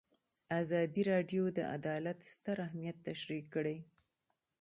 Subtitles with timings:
[0.61, 3.77] ازادي راډیو د عدالت ستر اهميت تشریح کړی.